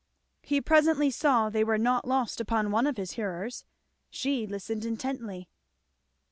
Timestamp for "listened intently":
4.47-5.47